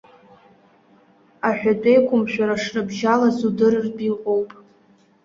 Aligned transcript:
Аҳәатәеиқәымшәара 1.47 2.55
шрыбжьалаз 2.63 3.37
удырыртә 3.47 4.03
иҟоуп. 4.09 4.49